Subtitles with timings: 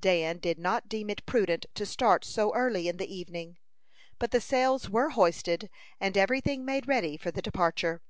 [0.00, 3.56] Dan did not deem it prudent to start so early in the evening;
[4.18, 5.70] but the sails were hoisted,
[6.00, 8.02] and every thing made ready for the departure.